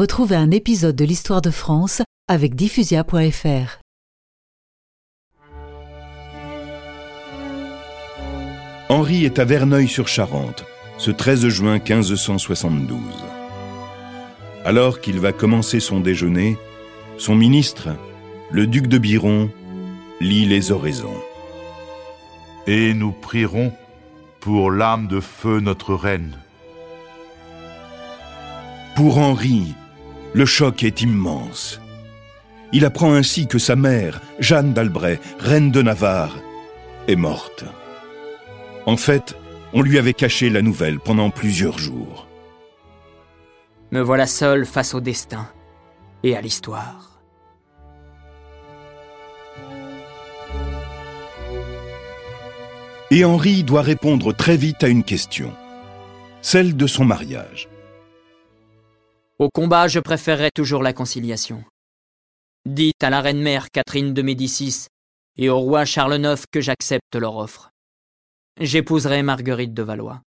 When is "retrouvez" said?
0.00-0.36